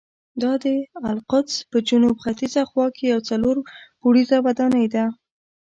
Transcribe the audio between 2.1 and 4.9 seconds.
ختیځه خوا کې یوه څلور پوړیزه ودانۍ